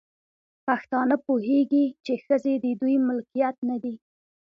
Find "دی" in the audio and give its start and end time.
3.83-3.95